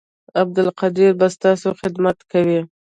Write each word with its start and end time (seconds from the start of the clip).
عبدالقدیر 0.41 1.11
به 1.19 1.27
ستاسو 1.35 1.69
خدمت 1.81 2.17
کوي 2.31 2.59